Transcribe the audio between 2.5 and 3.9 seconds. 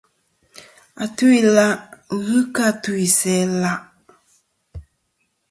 kɨ a tu isæa-la'.